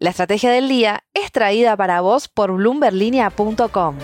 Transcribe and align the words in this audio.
La 0.00 0.10
estrategia 0.10 0.52
del 0.52 0.68
día 0.68 1.02
es 1.12 1.32
traída 1.32 1.76
para 1.76 2.00
vos 2.00 2.28
por 2.28 2.52
bloomberlinia.com. 2.52 3.96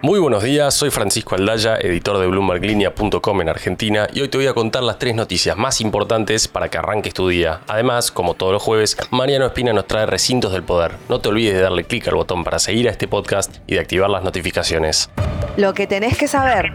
Muy 0.00 0.18
buenos 0.18 0.42
días, 0.42 0.72
soy 0.72 0.88
Francisco 0.88 1.34
Aldaya, 1.34 1.76
editor 1.76 2.18
de 2.18 2.26
BloombergLinea.com 2.26 3.40
en 3.42 3.48
Argentina 3.50 4.06
y 4.14 4.22
hoy 4.22 4.28
te 4.28 4.38
voy 4.38 4.46
a 4.46 4.54
contar 4.54 4.82
las 4.82 4.98
tres 4.98 5.14
noticias 5.14 5.58
más 5.58 5.82
importantes 5.82 6.48
para 6.48 6.70
que 6.70 6.78
arranques 6.78 7.12
tu 7.12 7.28
día. 7.28 7.60
Además, 7.68 8.10
como 8.10 8.32
todos 8.32 8.54
los 8.54 8.62
jueves, 8.62 8.96
Mariano 9.10 9.44
Espina 9.44 9.74
nos 9.74 9.86
trae 9.86 10.06
recintos 10.06 10.50
del 10.52 10.62
poder. 10.62 10.92
No 11.10 11.20
te 11.20 11.28
olvides 11.28 11.52
de 11.52 11.60
darle 11.60 11.84
clic 11.84 12.08
al 12.08 12.14
botón 12.14 12.44
para 12.44 12.58
seguir 12.58 12.88
a 12.88 12.92
este 12.92 13.06
podcast 13.08 13.56
y 13.66 13.74
de 13.74 13.80
activar 13.80 14.08
las 14.08 14.24
notificaciones. 14.24 15.10
Lo 15.58 15.74
que 15.74 15.86
tenés 15.86 16.16
que 16.16 16.28
saber. 16.28 16.70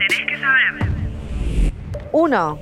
1. 2.12 2.60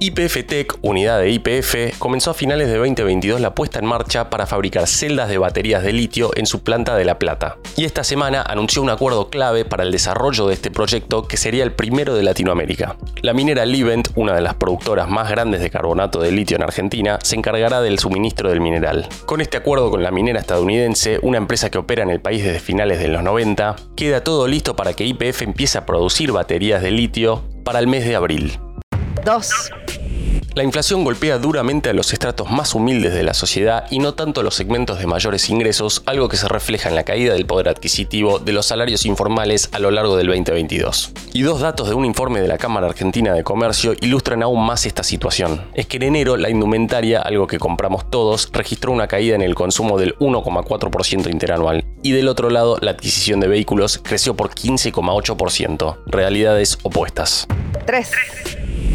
IPF 0.00 0.46
Tech, 0.46 0.78
unidad 0.82 1.18
de 1.18 1.30
IPF, 1.30 1.98
comenzó 1.98 2.30
a 2.30 2.34
finales 2.34 2.68
de 2.68 2.76
2022 2.76 3.40
la 3.40 3.56
puesta 3.56 3.80
en 3.80 3.86
marcha 3.86 4.30
para 4.30 4.46
fabricar 4.46 4.86
celdas 4.86 5.28
de 5.28 5.38
baterías 5.38 5.82
de 5.82 5.92
litio 5.92 6.30
en 6.36 6.46
su 6.46 6.62
planta 6.62 6.94
de 6.94 7.04
La 7.04 7.18
Plata. 7.18 7.56
Y 7.76 7.84
esta 7.84 8.04
semana 8.04 8.42
anunció 8.42 8.80
un 8.80 8.90
acuerdo 8.90 9.28
clave 9.28 9.64
para 9.64 9.82
el 9.82 9.90
desarrollo 9.90 10.46
de 10.46 10.54
este 10.54 10.70
proyecto 10.70 11.26
que 11.26 11.36
sería 11.36 11.64
el 11.64 11.72
primero 11.72 12.14
de 12.14 12.22
Latinoamérica. 12.22 12.96
La 13.22 13.34
minera 13.34 13.66
Livent, 13.66 14.10
una 14.14 14.34
de 14.34 14.40
las 14.40 14.54
productoras 14.54 15.08
más 15.08 15.28
grandes 15.30 15.62
de 15.62 15.70
carbonato 15.70 16.20
de 16.20 16.30
litio 16.30 16.56
en 16.56 16.62
Argentina, 16.62 17.18
se 17.20 17.34
encargará 17.34 17.80
del 17.80 17.98
suministro 17.98 18.50
del 18.50 18.60
mineral. 18.60 19.08
Con 19.26 19.40
este 19.40 19.56
acuerdo 19.56 19.90
con 19.90 20.04
la 20.04 20.12
minera 20.12 20.38
estadounidense, 20.38 21.18
una 21.22 21.38
empresa 21.38 21.70
que 21.70 21.78
opera 21.78 22.04
en 22.04 22.10
el 22.10 22.20
país 22.20 22.44
desde 22.44 22.60
finales 22.60 23.00
de 23.00 23.08
los 23.08 23.24
90, 23.24 23.74
queda 23.96 24.22
todo 24.22 24.46
listo 24.46 24.76
para 24.76 24.92
que 24.92 25.04
IPF 25.04 25.42
empiece 25.42 25.76
a 25.76 25.86
producir 25.86 26.30
baterías 26.30 26.82
de 26.82 26.92
litio 26.92 27.42
para 27.64 27.80
el 27.80 27.88
mes 27.88 28.04
de 28.04 28.14
abril. 28.14 28.60
2. 29.24 29.70
La 30.54 30.64
inflación 30.64 31.04
golpea 31.04 31.38
duramente 31.38 31.88
a 31.88 31.92
los 31.92 32.12
estratos 32.12 32.50
más 32.50 32.74
humildes 32.74 33.14
de 33.14 33.22
la 33.22 33.34
sociedad 33.34 33.84
y 33.90 34.00
no 34.00 34.14
tanto 34.14 34.40
a 34.40 34.44
los 34.44 34.54
segmentos 34.54 34.98
de 34.98 35.06
mayores 35.06 35.50
ingresos, 35.50 36.02
algo 36.06 36.28
que 36.28 36.36
se 36.36 36.48
refleja 36.48 36.88
en 36.88 36.96
la 36.96 37.04
caída 37.04 37.34
del 37.34 37.46
poder 37.46 37.68
adquisitivo 37.68 38.38
de 38.38 38.52
los 38.52 38.66
salarios 38.66 39.06
informales 39.06 39.68
a 39.72 39.78
lo 39.78 39.90
largo 39.90 40.16
del 40.16 40.26
2022. 40.26 41.12
Y 41.32 41.42
dos 41.42 41.60
datos 41.60 41.88
de 41.88 41.94
un 41.94 42.04
informe 42.04 42.40
de 42.40 42.48
la 42.48 42.58
Cámara 42.58 42.88
Argentina 42.88 43.34
de 43.34 43.44
Comercio 43.44 43.94
ilustran 44.00 44.42
aún 44.42 44.66
más 44.66 44.84
esta 44.86 45.04
situación. 45.04 45.64
Es 45.74 45.86
que 45.86 45.98
en 45.98 46.04
enero 46.04 46.36
la 46.36 46.50
indumentaria, 46.50 47.20
algo 47.22 47.46
que 47.46 47.58
compramos 47.58 48.10
todos, 48.10 48.48
registró 48.52 48.90
una 48.90 49.06
caída 49.06 49.36
en 49.36 49.42
el 49.42 49.54
consumo 49.54 49.98
del 49.98 50.16
1,4% 50.18 51.30
interanual. 51.30 51.84
Y 52.02 52.12
del 52.12 52.28
otro 52.28 52.50
lado, 52.50 52.78
la 52.80 52.92
adquisición 52.92 53.38
de 53.38 53.48
vehículos 53.48 54.00
creció 54.02 54.34
por 54.34 54.50
15,8%. 54.50 55.98
Realidades 56.06 56.78
opuestas. 56.82 57.46
3. 57.86 58.10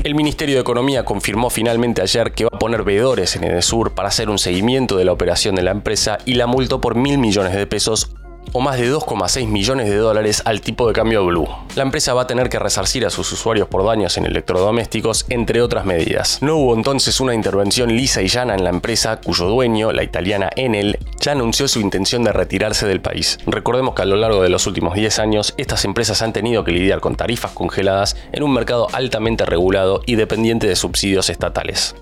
El 0.03 0.15
Ministerio 0.15 0.55
de 0.55 0.61
Economía 0.61 1.05
confirmó 1.05 1.49
finalmente 1.49 2.01
ayer 2.01 2.33
que 2.33 2.43
va 2.43 2.49
a 2.53 2.59
poner 2.59 2.83
veedores 2.83 3.35
en 3.35 3.45
Edesur 3.45 3.93
para 3.93 4.09
hacer 4.09 4.29
un 4.29 4.37
seguimiento 4.37 4.97
de 4.97 5.05
la 5.05 5.13
operación 5.13 5.55
de 5.55 5.63
la 5.63 5.71
empresa 5.71 6.17
y 6.25 6.35
la 6.35 6.47
multó 6.47 6.81
por 6.81 6.95
mil 6.95 7.17
millones 7.17 7.53
de 7.53 7.67
pesos 7.67 8.15
o 8.51 8.59
más 8.59 8.77
de 8.77 8.91
2,6 8.91 9.47
millones 9.47 9.89
de 9.89 9.95
dólares 9.95 10.41
al 10.45 10.61
tipo 10.61 10.87
de 10.87 10.93
cambio 10.93 11.25
Blue. 11.25 11.47
La 11.75 11.83
empresa 11.83 12.13
va 12.13 12.23
a 12.23 12.27
tener 12.27 12.49
que 12.49 12.59
resarcir 12.59 13.05
a 13.05 13.09
sus 13.09 13.31
usuarios 13.31 13.67
por 13.67 13.85
daños 13.85 14.17
en 14.17 14.25
electrodomésticos, 14.25 15.25
entre 15.29 15.61
otras 15.61 15.85
medidas. 15.85 16.39
No 16.41 16.57
hubo 16.57 16.75
entonces 16.75 17.19
una 17.19 17.33
intervención 17.33 17.95
lisa 17.95 18.21
y 18.21 18.27
llana 18.27 18.55
en 18.55 18.63
la 18.63 18.69
empresa, 18.69 19.19
cuyo 19.21 19.45
dueño, 19.45 19.91
la 19.91 20.03
italiana 20.03 20.49
Enel, 20.55 20.99
ya 21.19 21.31
anunció 21.31 21.67
su 21.67 21.79
intención 21.79 22.23
de 22.23 22.33
retirarse 22.33 22.85
del 22.85 23.01
país. 23.01 23.39
Recordemos 23.45 23.95
que 23.95 24.01
a 24.03 24.05
lo 24.05 24.15
largo 24.15 24.43
de 24.43 24.49
los 24.49 24.67
últimos 24.67 24.95
10 24.95 25.19
años, 25.19 25.53
estas 25.57 25.85
empresas 25.85 26.21
han 26.21 26.33
tenido 26.33 26.63
que 26.63 26.71
lidiar 26.71 26.99
con 26.99 27.15
tarifas 27.15 27.51
congeladas 27.51 28.15
en 28.31 28.43
un 28.43 28.53
mercado 28.53 28.87
altamente 28.93 29.45
regulado 29.45 30.01
y 30.05 30.15
dependiente 30.15 30.67
de 30.67 30.75
subsidios 30.75 31.29
estatales. 31.29 31.95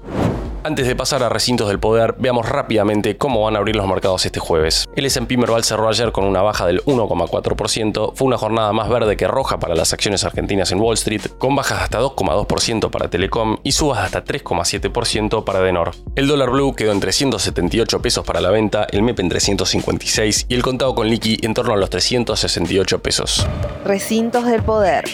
Antes 0.63 0.85
de 0.85 0.95
pasar 0.95 1.23
a 1.23 1.29
recintos 1.29 1.67
del 1.69 1.79
poder, 1.79 2.13
veamos 2.19 2.47
rápidamente 2.47 3.17
cómo 3.17 3.41
van 3.41 3.55
a 3.55 3.59
abrir 3.59 3.75
los 3.75 3.87
mercados 3.87 4.27
este 4.27 4.39
jueves. 4.39 4.87
El 4.95 5.07
S&P 5.07 5.35
Merval 5.35 5.63
cerró 5.63 5.89
ayer 5.89 6.11
con 6.11 6.23
una 6.23 6.43
baja 6.43 6.67
del 6.67 6.83
1,4%, 6.83 8.13
fue 8.13 8.27
una 8.27 8.37
jornada 8.37 8.71
más 8.71 8.87
verde 8.87 9.17
que 9.17 9.27
roja 9.27 9.57
para 9.57 9.73
las 9.73 9.91
acciones 9.91 10.23
argentinas 10.23 10.71
en 10.71 10.79
Wall 10.79 10.93
Street, 10.93 11.23
con 11.39 11.55
bajas 11.55 11.81
hasta 11.81 11.99
2,2% 11.99 12.91
para 12.91 13.09
Telecom 13.09 13.57
y 13.63 13.71
subas 13.71 14.05
hasta 14.05 14.23
3,7% 14.23 15.43
para 15.43 15.61
Denor. 15.61 15.93
El 16.15 16.27
dólar 16.27 16.51
blue 16.51 16.75
quedó 16.75 16.91
en 16.91 16.99
378 16.99 17.99
pesos 17.99 18.23
para 18.23 18.39
la 18.39 18.51
venta, 18.51 18.85
el 18.91 19.01
MEP 19.01 19.19
en 19.19 19.29
356 19.29 20.45
y 20.47 20.53
el 20.53 20.61
contado 20.61 20.93
con 20.93 21.09
liqui 21.09 21.39
en 21.41 21.55
torno 21.55 21.73
a 21.73 21.77
los 21.77 21.89
368 21.89 23.01
pesos. 23.01 23.47
Recintos 23.83 24.45
del 24.45 24.61
poder. 24.61 25.05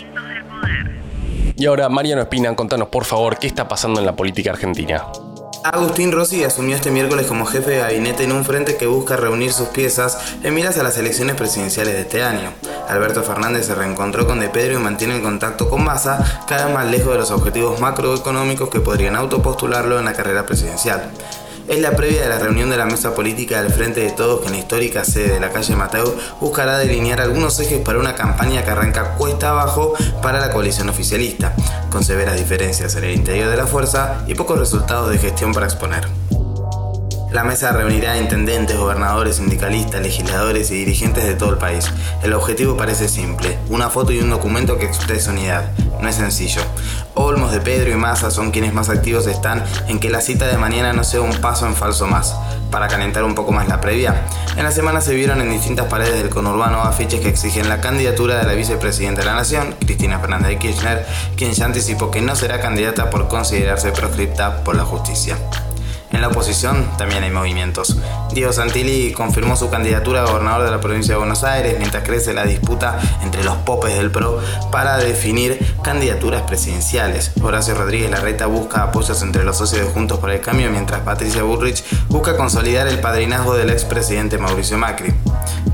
Y 1.55 1.65
ahora, 1.65 1.87
Mariano 1.87 2.21
Espina, 2.21 2.53
contanos 2.53 2.89
por 2.89 3.05
favor 3.05 3.39
qué 3.39 3.47
está 3.47 3.69
pasando 3.69 4.01
en 4.01 4.05
la 4.05 4.15
política 4.15 4.51
argentina. 4.51 5.05
Agustín 5.63 6.11
Rossi 6.11 6.43
asumió 6.43 6.75
este 6.75 6.91
miércoles 6.91 7.27
como 7.27 7.45
jefe 7.45 7.71
de 7.71 7.77
gabinete 7.79 8.23
en 8.23 8.31
un 8.31 8.45
frente 8.45 8.77
que 8.77 8.85
busca 8.85 9.17
reunir 9.17 9.51
sus 9.51 9.69
piezas 9.69 10.17
en 10.43 10.53
miras 10.53 10.77
a 10.77 10.83
las 10.83 10.97
elecciones 10.97 11.35
presidenciales 11.35 11.93
de 11.93 12.01
este 12.01 12.23
año. 12.23 12.53
Alberto 12.87 13.23
Fernández 13.23 13.65
se 13.65 13.75
reencontró 13.75 14.27
con 14.27 14.39
De 14.39 14.49
Pedro 14.49 14.79
y 14.79 14.83
mantiene 14.83 15.15
el 15.15 15.21
contacto 15.21 15.69
con 15.69 15.83
Massa, 15.83 16.43
cada 16.47 16.65
vez 16.65 16.73
más 16.73 16.85
lejos 16.87 17.11
de 17.11 17.19
los 17.19 17.31
objetivos 17.31 17.79
macroeconómicos 17.79 18.69
que 18.69 18.79
podrían 18.79 19.15
autopostularlo 19.15 19.99
en 19.99 20.05
la 20.05 20.13
carrera 20.13 20.45
presidencial. 20.45 21.11
Es 21.67 21.81
la 21.81 21.97
previa 21.97 22.21
de 22.21 22.29
la 22.29 22.39
reunión 22.39 22.69
de 22.69 22.77
la 22.77 22.85
mesa 22.85 23.13
política 23.13 23.61
del 23.61 23.73
Frente 23.73 23.99
de 23.99 24.11
Todos 24.11 24.39
que 24.39 24.47
en 24.47 24.53
la 24.53 24.59
histórica 24.59 25.03
sede 25.03 25.33
de 25.33 25.39
la 25.41 25.51
calle 25.51 25.75
Mateo 25.75 26.15
buscará 26.39 26.77
delinear 26.77 27.19
algunos 27.19 27.59
ejes 27.59 27.81
para 27.81 27.99
una 27.99 28.15
campaña 28.15 28.63
que 28.63 28.71
arranca 28.71 29.15
cuesta 29.15 29.49
abajo 29.49 29.93
para 30.21 30.39
la 30.39 30.49
coalición 30.51 30.87
oficialista, 30.87 31.53
con 31.89 32.05
severas 32.05 32.37
diferencias 32.37 32.95
en 32.95 33.03
el 33.03 33.15
interior 33.15 33.49
de 33.49 33.57
la 33.57 33.67
fuerza 33.67 34.23
y 34.27 34.35
pocos 34.35 34.57
resultados 34.57 35.09
de 35.11 35.17
gestión 35.17 35.51
para 35.51 35.65
exponer. 35.65 36.07
La 37.33 37.43
mesa 37.43 37.73
reunirá 37.73 38.13
a 38.13 38.17
intendentes, 38.17 38.77
gobernadores, 38.77 39.35
sindicalistas, 39.35 40.01
legisladores 40.01 40.71
y 40.71 40.75
dirigentes 40.75 41.25
de 41.25 41.35
todo 41.35 41.49
el 41.49 41.57
país. 41.57 41.91
El 42.23 42.31
objetivo 42.31 42.77
parece 42.77 43.09
simple, 43.09 43.59
una 43.69 43.89
foto 43.89 44.13
y 44.13 44.19
un 44.19 44.29
documento 44.29 44.77
que 44.77 44.85
exprese 44.85 45.31
unidad. 45.31 45.69
No 46.01 46.09
es 46.09 46.15
sencillo. 46.15 46.61
Olmos 47.15 47.51
de 47.51 47.59
Pedro 47.59 47.91
y 47.91 47.95
Massa 47.95 48.31
son 48.31 48.51
quienes 48.51 48.73
más 48.73 48.89
activos 48.89 49.27
están 49.27 49.63
en 49.87 49.99
que 49.99 50.09
la 50.09 50.21
cita 50.21 50.45
de 50.47 50.57
mañana 50.57 50.93
no 50.93 51.03
sea 51.03 51.21
un 51.21 51.35
paso 51.37 51.65
en 51.65 51.75
falso 51.75 52.07
más. 52.07 52.35
Para 52.71 52.87
calentar 52.87 53.23
un 53.23 53.33
poco 53.33 53.51
más 53.51 53.67
la 53.67 53.81
previa, 53.81 54.23
en 54.57 54.63
la 54.63 54.71
semana 54.71 55.01
se 55.01 55.15
vieron 55.15 55.41
en 55.41 55.49
distintas 55.49 55.85
paredes 55.87 56.21
del 56.21 56.29
conurbano 56.29 56.81
afiches 56.81 57.21
que 57.21 57.29
exigen 57.29 57.69
la 57.69 57.81
candidatura 57.81 58.37
de 58.37 58.45
la 58.45 58.53
vicepresidenta 58.53 59.21
de 59.21 59.27
la 59.27 59.35
Nación, 59.35 59.75
Cristina 59.79 60.19
Fernández 60.19 60.49
de 60.49 60.57
Kirchner, 60.57 61.05
quien 61.35 61.53
ya 61.53 61.65
anticipó 61.65 62.11
que 62.11 62.21
no 62.21 62.35
será 62.35 62.59
candidata 62.59 63.09
por 63.09 63.27
considerarse 63.27 63.91
proscripta 63.91 64.63
por 64.63 64.75
la 64.75 64.83
justicia. 64.83 65.37
En 66.11 66.21
la 66.21 66.29
oposición 66.29 66.87
también 66.97 67.23
hay 67.23 67.31
movimientos. 67.31 67.97
Diego 68.37 68.53
Santilli 68.53 69.13
confirmó 69.13 69.55
su 69.55 69.71
candidatura 69.71 70.21
a 70.21 70.25
gobernador 70.27 70.63
de 70.63 70.69
la 70.69 70.79
provincia 70.79 71.15
de 71.15 71.17
Buenos 71.17 71.43
Aires 71.43 71.77
mientras 71.79 72.03
crece 72.03 72.35
la 72.35 72.45
disputa 72.45 72.99
entre 73.23 73.43
los 73.43 73.55
popes 73.57 73.97
del 73.97 74.11
PRO 74.11 74.39
para 74.71 74.97
definir 74.97 75.57
candidaturas 75.83 76.43
presidenciales. 76.43 77.31
Horacio 77.41 77.73
Rodríguez 77.73 78.11
Larreta 78.11 78.45
busca 78.45 78.83
apoyos 78.83 79.23
entre 79.23 79.43
los 79.43 79.57
socios 79.57 79.87
de 79.87 79.91
Juntos 79.91 80.19
por 80.19 80.29
el 80.29 80.39
Cambio 80.39 80.69
mientras 80.69 81.01
Patricia 81.01 81.41
Bullrich 81.41 81.83
busca 82.09 82.37
consolidar 82.37 82.87
el 82.87 82.99
padrinazgo 82.99 83.55
del 83.55 83.71
expresidente 83.71 84.37
Mauricio 84.37 84.77
Macri. 84.77 85.15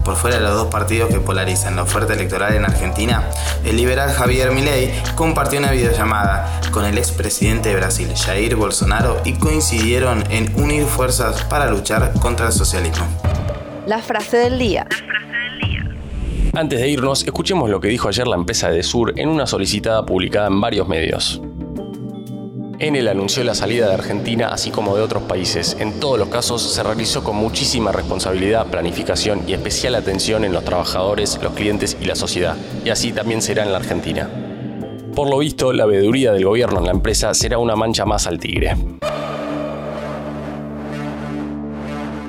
Por 0.06 0.18
fuera 0.18 0.38
de 0.38 0.44
los 0.44 0.54
dos 0.54 0.68
partidos 0.68 1.10
que 1.10 1.20
polarizan 1.20 1.78
la 1.78 1.84
oferta 1.84 2.14
electoral 2.14 2.54
en 2.54 2.66
Argentina, 2.66 3.24
el 3.64 3.78
liberal 3.78 4.12
Javier 4.12 4.52
Milei 4.52 4.94
compartió 5.16 5.60
una 5.60 5.72
videollamada 5.72 6.60
con 6.72 6.84
el 6.84 6.98
expresidente 6.98 7.70
de 7.70 7.76
Brasil, 7.76 8.14
Jair 8.14 8.56
Bolsonaro, 8.58 9.22
y 9.24 9.34
coincidieron 9.34 10.24
en 10.30 10.52
unir 10.56 10.86
fuerzas 10.86 11.44
para 11.44 11.70
luchar 11.70 12.12
contra 12.20 12.52
socialismo. 12.54 13.06
La 13.86 14.00
frase 14.00 14.38
del 14.38 14.60
día. 14.60 14.88
Antes 16.54 16.80
de 16.80 16.88
irnos, 16.88 17.24
escuchemos 17.24 17.70
lo 17.70 17.82
que 17.82 17.88
dijo 17.88 18.08
ayer 18.08 18.28
la 18.28 18.36
empresa 18.36 18.70
de 18.70 18.84
Sur 18.84 19.14
en 19.18 19.28
una 19.28 19.48
solicitada 19.48 20.06
publicada 20.06 20.48
en 20.48 20.62
varios 20.62 20.88
medios. 20.88 21.42
Enel 22.80 23.08
anunció 23.08 23.44
la 23.44 23.56
salida 23.56 23.88
de 23.88 23.94
Argentina 23.94 24.50
así 24.50 24.70
como 24.70 24.96
de 24.96 25.02
otros 25.02 25.24
países. 25.24 25.78
En 25.80 26.00
todos 26.00 26.20
los 26.20 26.28
casos 26.28 26.62
se 26.62 26.84
realizó 26.84 27.24
con 27.24 27.38
muchísima 27.38 27.92
responsabilidad, 27.92 28.68
planificación 28.68 29.42
y 29.48 29.54
especial 29.54 29.96
atención 29.96 30.44
en 30.44 30.54
los 30.54 30.66
trabajadores, 30.66 31.40
los 31.42 31.54
clientes 31.54 31.98
y 32.02 32.06
la 32.06 32.16
sociedad. 32.16 32.56
Y 32.84 32.90
así 32.90 33.12
también 33.14 33.42
será 33.42 33.64
en 33.64 33.72
la 33.72 33.78
Argentina. 33.78 34.30
Por 35.16 35.30
lo 35.30 35.38
visto, 35.38 35.72
la 35.74 35.86
veeduría 35.86 36.34
del 36.34 36.46
gobierno 36.46 36.80
en 36.80 36.86
la 36.86 36.92
empresa 36.92 37.34
será 37.34 37.58
una 37.58 37.76
mancha 37.76 38.06
más 38.06 38.28
al 38.28 38.40
tigre. 38.40 38.76